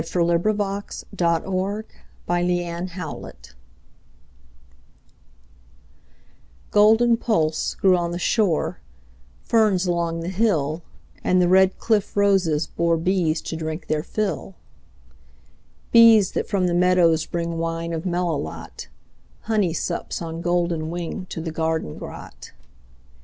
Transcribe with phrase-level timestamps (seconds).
[0.01, 0.25] John
[0.57, 1.83] Myers O'Hara
[2.25, 3.53] Golden Pulse
[6.71, 8.79] GOLDEN pulse grew on the shore,
[9.43, 10.81] Ferns along the hill,
[11.23, 14.55] And the red cliff roses boreBees to drink their fill;
[15.91, 18.87] Bees that from the meadows bringWine of melilot,
[19.41, 22.53] Honey sups on golden wingTo the garden grot.